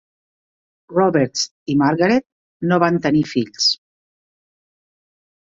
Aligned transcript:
Roberts 0.93 1.43
i 1.73 1.75
Margaret 1.83 2.25
no 2.71 2.79
van 2.85 2.97
tenir 3.07 3.23
fills. 3.35 3.71